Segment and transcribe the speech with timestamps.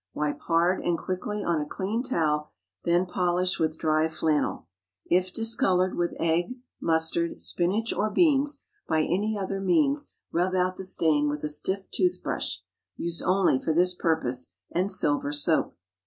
[0.15, 2.49] Wipe hard and quickly on a clean towel;
[2.85, 4.65] then polish with dry flannel.
[5.05, 10.85] If discolored with egg, mustard, spinach, or beans, by any other means, rub out the
[10.85, 12.55] stain with a stiff toothbrush
[12.97, 15.75] (used only for this purpose), and silver soap.